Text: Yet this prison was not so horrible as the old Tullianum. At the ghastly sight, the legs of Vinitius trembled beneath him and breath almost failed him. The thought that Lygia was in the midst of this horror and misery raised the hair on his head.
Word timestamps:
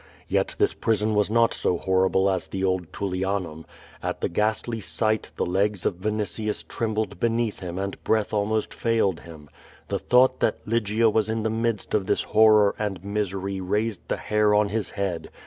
Yet 0.27 0.55
this 0.57 0.73
prison 0.73 1.13
was 1.13 1.29
not 1.29 1.53
so 1.53 1.77
horrible 1.77 2.27
as 2.27 2.47
the 2.47 2.63
old 2.63 2.91
Tullianum. 2.91 3.65
At 4.01 4.19
the 4.21 4.29
ghastly 4.29 4.81
sight, 4.81 5.31
the 5.35 5.45
legs 5.45 5.85
of 5.85 5.97
Vinitius 5.99 6.63
trembled 6.67 7.19
beneath 7.19 7.59
him 7.59 7.77
and 7.77 8.03
breath 8.03 8.33
almost 8.33 8.73
failed 8.73 9.19
him. 9.19 9.47
The 9.89 9.99
thought 9.99 10.39
that 10.39 10.57
Lygia 10.67 11.07
was 11.11 11.29
in 11.29 11.43
the 11.43 11.51
midst 11.51 11.93
of 11.93 12.07
this 12.07 12.23
horror 12.23 12.73
and 12.79 13.05
misery 13.05 13.61
raised 13.61 14.01
the 14.07 14.17
hair 14.17 14.55
on 14.55 14.69
his 14.69 14.89
head. 14.89 15.29